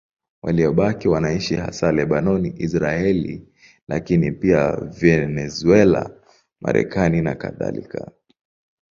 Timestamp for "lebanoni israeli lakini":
1.91-4.31